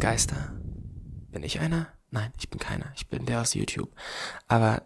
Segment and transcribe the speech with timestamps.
[0.00, 0.52] Geister?
[1.30, 1.88] Bin ich einer?
[2.10, 2.92] Nein, ich bin keiner.
[2.94, 3.90] Ich bin der aus YouTube.
[4.48, 4.82] Aber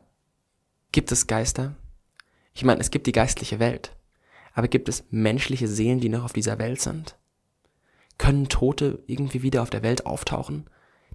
[0.93, 1.75] gibt es Geister?
[2.55, 3.97] Ich meine, es gibt die geistliche Welt.
[4.55, 7.17] Aber gibt es menschliche Seelen, die noch auf dieser Welt sind?
[8.17, 10.71] Können Tote irgendwie wieder auf der Welt auftauchen?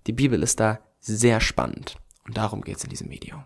[0.05, 1.96] Die Bibel ist da sehr spannend.
[2.28, 3.44] Und darum geht es in diesem Video.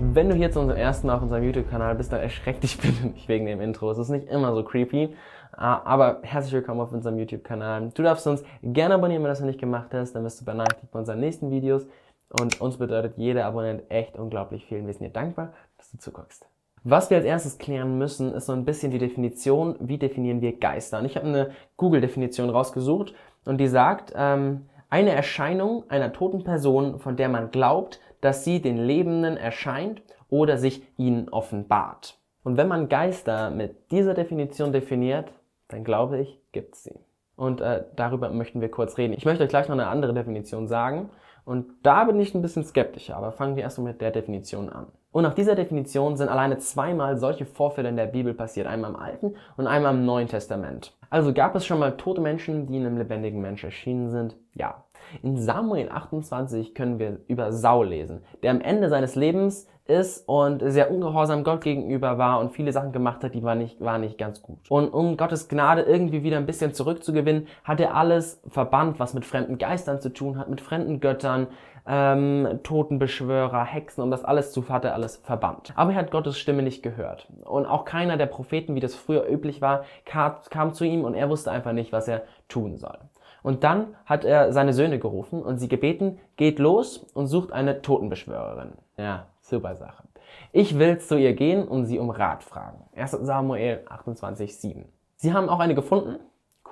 [0.00, 3.06] Wenn du hier zu unserem ersten Mal auf unserem YouTube-Kanal bist, dann erschreck dich bitte
[3.06, 3.90] nicht wegen dem Intro.
[3.90, 5.14] Es ist nicht immer so creepy,
[5.52, 7.92] ah, aber herzlich willkommen auf unserem YouTube-Kanal.
[7.94, 10.44] Du darfst uns gerne abonnieren, wenn du das noch nicht gemacht hast, dann wirst du
[10.44, 11.86] benachrichtigt bei unseren nächsten Videos.
[12.28, 14.84] Und uns bedeutet jeder Abonnent echt unglaublich viel.
[14.84, 16.44] Wir sind dir dankbar, dass du zuguckst.
[16.82, 20.58] Was wir als erstes klären müssen, ist so ein bisschen die Definition, wie definieren wir
[20.58, 20.98] Geister.
[20.98, 26.98] Und ich habe eine Google-Definition rausgesucht und die sagt, ähm, eine Erscheinung einer toten Person,
[26.98, 32.18] von der man glaubt, dass sie den Lebenden erscheint oder sich ihnen offenbart.
[32.42, 35.30] Und wenn man Geister mit dieser Definition definiert,
[35.68, 36.98] dann glaube ich, gibt es sie.
[37.36, 39.12] Und äh, darüber möchten wir kurz reden.
[39.12, 41.10] Ich möchte euch gleich noch eine andere Definition sagen.
[41.44, 44.86] Und da bin ich ein bisschen skeptischer, aber fangen wir erstmal mit der Definition an.
[45.12, 48.96] Und nach dieser Definition sind alleine zweimal solche Vorfälle in der Bibel passiert, einmal im
[48.96, 50.96] Alten und einmal im Neuen Testament.
[51.10, 54.36] Also gab es schon mal tote Menschen, die einem lebendigen Mensch erschienen sind?
[54.54, 54.82] Ja.
[55.22, 60.62] In Samuel 28 können wir über Saul lesen, der am Ende seines Lebens ist und
[60.64, 64.16] sehr ungehorsam Gott gegenüber war und viele Sachen gemacht hat, die war nicht, war nicht
[64.16, 64.58] ganz gut.
[64.70, 69.26] Und um Gottes Gnade irgendwie wieder ein bisschen zurückzugewinnen, hat er alles verbannt, was mit
[69.26, 71.48] fremden Geistern zu tun hat, mit fremden Göttern,
[71.86, 75.74] ähm, Totenbeschwörer, Hexen, um das alles zu, hat er alles verbannt.
[75.76, 77.28] Aber er hat Gottes Stimme nicht gehört.
[77.44, 81.14] Und auch keiner der Propheten, wie das früher üblich war, kam, kam zu ihm und
[81.14, 82.98] er wusste einfach nicht, was er tun soll.
[83.44, 87.82] Und dann hat er seine Söhne gerufen und sie gebeten, geht los und sucht eine
[87.82, 88.72] Totenbeschwörerin.
[88.96, 90.04] Ja, super Sache.
[90.50, 92.78] Ich will zu ihr gehen und sie um Rat fragen.
[92.96, 94.86] 1 Samuel 28, 7.
[95.16, 96.20] Sie haben auch eine gefunden.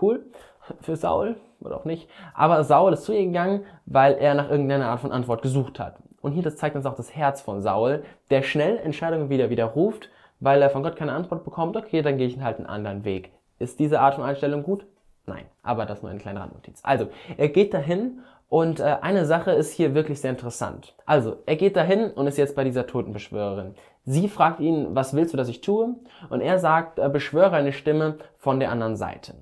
[0.00, 0.24] Cool.
[0.80, 2.08] Für Saul oder auch nicht.
[2.32, 5.96] Aber Saul ist zu ihr gegangen, weil er nach irgendeiner Art von Antwort gesucht hat.
[6.22, 10.08] Und hier, das zeigt uns auch das Herz von Saul, der schnell Entscheidungen wieder widerruft,
[10.40, 11.76] weil er von Gott keine Antwort bekommt.
[11.76, 13.30] Okay, dann gehe ich halt einen anderen Weg.
[13.58, 14.86] Ist diese Art von Einstellung gut?
[15.26, 16.80] Nein, aber das nur eine kleine Randnotiz.
[16.82, 20.94] Also, er geht dahin und äh, eine Sache ist hier wirklich sehr interessant.
[21.06, 23.74] Also, er geht dahin und ist jetzt bei dieser Totenbeschwörerin.
[24.04, 25.94] Sie fragt ihn, was willst du, dass ich tue?
[26.28, 29.34] Und er sagt, äh, beschwöre eine Stimme von der anderen Seite.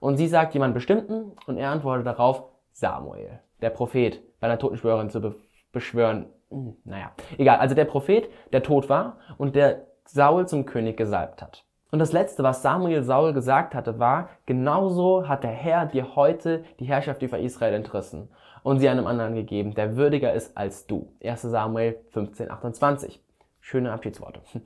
[0.00, 5.10] Und sie sagt jemand bestimmten und er antwortet darauf, Samuel, der Prophet, bei einer Totenbeschwörerin
[5.10, 5.36] zu be
[5.72, 6.26] beschwören.
[6.50, 7.58] Hm, naja, egal.
[7.58, 11.64] Also der Prophet, der tot war und der Saul zum König gesalbt hat.
[11.92, 16.64] Und das Letzte, was Samuel Saul gesagt hatte, war, genauso hat der Herr dir heute
[16.80, 18.30] die Herrschaft über Israel entrissen
[18.62, 21.12] und sie einem anderen gegeben, der würdiger ist als du.
[21.22, 23.20] 1 Samuel 15, 28.
[23.60, 24.40] Schöne Abschiedsworte.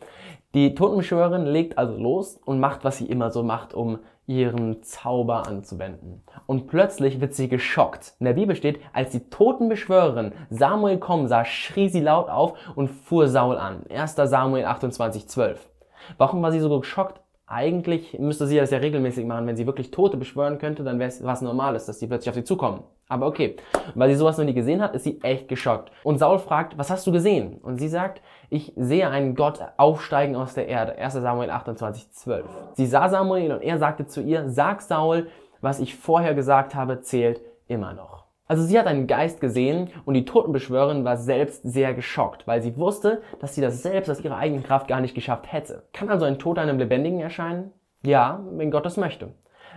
[0.54, 3.98] Die Totenbeschwörerin legt also los und macht, was sie immer so macht, um
[4.28, 6.22] ihren Zauber anzuwenden.
[6.46, 8.14] Und plötzlich wird sie geschockt.
[8.20, 12.88] In der Bibel steht, als die Totenbeschwörerin Samuel kommen sah, schrie sie laut auf und
[12.88, 13.84] fuhr Saul an.
[13.90, 15.68] 1 Samuel 28, 12.
[16.18, 17.20] Warum war sie so geschockt?
[17.48, 19.46] Eigentlich müsste sie das ja regelmäßig machen.
[19.46, 22.34] Wenn sie wirklich Tote beschwören könnte, dann wäre es was Normales, dass die plötzlich auf
[22.34, 22.82] sie zukommen.
[23.08, 23.54] Aber okay,
[23.94, 25.92] weil sie sowas noch nie gesehen hat, ist sie echt geschockt.
[26.02, 27.58] Und Saul fragt, was hast du gesehen?
[27.58, 28.20] Und sie sagt,
[28.50, 30.98] ich sehe einen Gott aufsteigen aus der Erde.
[30.98, 32.46] 1 Samuel 28, 12.
[32.74, 35.28] Sie sah Samuel und er sagte zu ihr, sag Saul,
[35.60, 38.25] was ich vorher gesagt habe, zählt immer noch.
[38.48, 42.76] Also sie hat einen Geist gesehen und die Totenbeschwörerin war selbst sehr geschockt, weil sie
[42.76, 45.82] wusste, dass sie das selbst aus ihrer eigenen Kraft gar nicht geschafft hätte.
[45.92, 47.72] Kann also ein Toter einem Lebendigen erscheinen?
[48.02, 49.30] Ja, wenn Gott das möchte.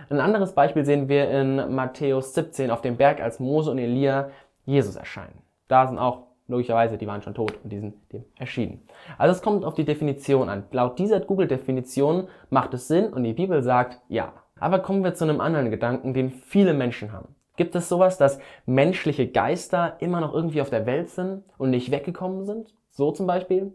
[0.08, 4.30] Ein anderes Beispiel sehen wir in Matthäus 17 auf dem Berg, als Mose und Elia
[4.64, 5.42] Jesus erscheinen.
[5.66, 8.82] Da sind auch logischerweise, die waren schon tot und die sind dem erschienen.
[9.18, 10.64] Also es kommt auf die Definition an.
[10.70, 14.32] Laut dieser Google-Definition macht es Sinn und die Bibel sagt ja.
[14.58, 17.34] Aber kommen wir zu einem anderen Gedanken, den viele Menschen haben.
[17.60, 21.90] Gibt es sowas, dass menschliche Geister immer noch irgendwie auf der Welt sind und nicht
[21.90, 22.74] weggekommen sind?
[22.88, 23.74] So zum Beispiel?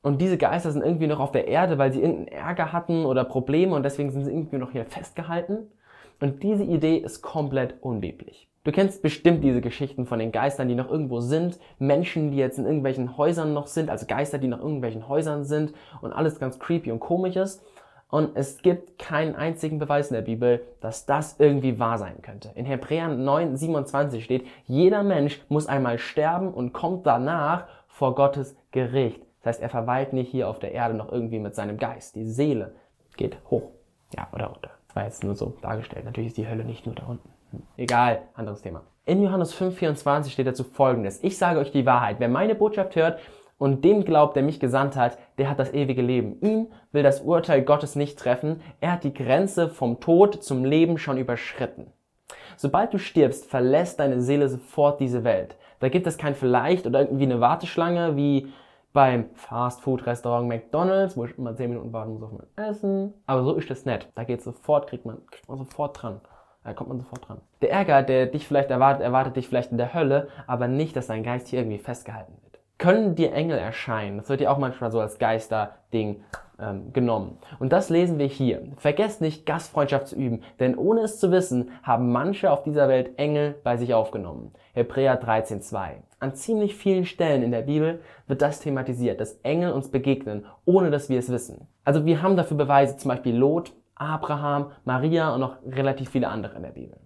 [0.00, 3.24] Und diese Geister sind irgendwie noch auf der Erde, weil sie irgendeinen Ärger hatten oder
[3.24, 5.70] Probleme und deswegen sind sie irgendwie noch hier festgehalten.
[6.18, 8.48] Und diese Idee ist komplett unbiblisch.
[8.64, 12.58] Du kennst bestimmt diese Geschichten von den Geistern, die noch irgendwo sind, Menschen, die jetzt
[12.58, 16.38] in irgendwelchen Häusern noch sind, also Geister, die noch in irgendwelchen Häusern sind und alles
[16.38, 17.64] ganz creepy und komisch ist.
[18.08, 22.50] Und es gibt keinen einzigen Beweis in der Bibel, dass das irgendwie wahr sein könnte.
[22.54, 28.54] In Hebräer 9, 27 steht, jeder Mensch muss einmal sterben und kommt danach vor Gottes
[28.70, 29.22] Gericht.
[29.42, 32.14] Das heißt, er verweilt nicht hier auf der Erde noch irgendwie mit seinem Geist.
[32.14, 32.76] Die Seele
[33.16, 33.70] geht hoch.
[34.14, 34.70] Ja, oder runter.
[34.94, 36.04] war jetzt nur so dargestellt.
[36.04, 37.28] Natürlich ist die Hölle nicht nur da unten.
[37.76, 38.82] Egal, anderes Thema.
[39.04, 41.22] In Johannes 5,24 steht dazu folgendes.
[41.22, 42.16] Ich sage euch die Wahrheit.
[42.20, 43.18] Wer meine Botschaft hört
[43.58, 46.40] und dem glaubt, der mich gesandt hat, der hat das ewige Leben.
[46.40, 48.60] Ihn will das Urteil Gottes nicht treffen.
[48.80, 51.92] Er hat die Grenze vom Tod zum Leben schon überschritten.
[52.56, 55.56] Sobald du stirbst, verlässt deine Seele sofort diese Welt.
[55.80, 58.52] Da gibt es kein Vielleicht oder irgendwie eine Warteschlange wie
[58.92, 63.14] beim Fast-Food-Restaurant McDonalds, wo ich immer 10 Minuten warten muss auf mein Essen.
[63.26, 64.08] Aber so ist das nett.
[64.14, 66.20] Da geht sofort, kriegt man, kriegt man sofort dran.
[66.64, 67.40] Da kommt man sofort dran.
[67.60, 71.08] Der Ärger, der dich vielleicht erwartet, erwartet dich vielleicht in der Hölle, aber nicht, dass
[71.08, 72.60] dein Geist hier irgendwie festgehalten wird.
[72.78, 74.18] Können dir Engel erscheinen?
[74.18, 76.22] Das wird ja auch manchmal so als Geister-Ding
[76.62, 77.38] ähm, genommen.
[77.58, 78.62] Und das lesen wir hier.
[78.76, 83.18] Vergesst nicht, Gastfreundschaft zu üben, denn ohne es zu wissen, haben manche auf dieser Welt
[83.18, 84.52] Engel bei sich aufgenommen.
[84.72, 85.90] Hebräer 13,2.
[86.20, 90.90] An ziemlich vielen Stellen in der Bibel wird das thematisiert, dass Engel uns begegnen, ohne
[90.90, 91.66] dass wir es wissen.
[91.84, 96.56] Also wir haben dafür Beweise, zum Beispiel Lot, Abraham, Maria und noch relativ viele andere
[96.56, 96.98] in der Bibel.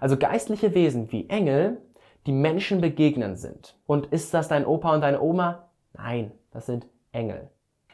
[0.00, 1.78] Also geistliche Wesen wie Engel,
[2.26, 3.76] die Menschen begegnen sind.
[3.86, 5.68] Und ist das dein Opa und deine Oma?
[5.94, 7.50] Nein, das sind Engel.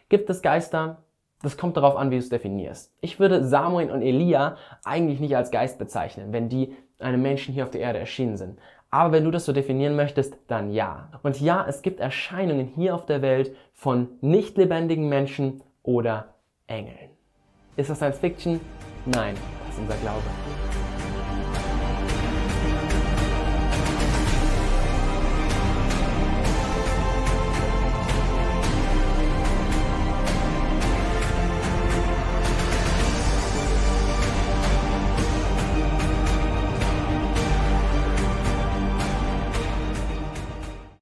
[0.08, 1.02] Gibt es Geister?
[1.42, 2.92] Das kommt darauf an, wie du es definierst.
[3.00, 7.64] Ich würde Samuel und Elia eigentlich nicht als Geist bezeichnen, wenn die einem Menschen hier
[7.64, 8.58] auf der Erde erschienen sind.
[8.90, 11.10] Aber wenn du das so definieren möchtest, dann ja.
[11.22, 16.34] Und ja, es gibt Erscheinungen hier auf der Welt von nicht lebendigen Menschen oder
[16.66, 17.10] Engeln.
[17.78, 18.60] Ist das Science Fiction?
[19.06, 19.36] Nein,
[19.68, 20.24] das ist unser Glaube.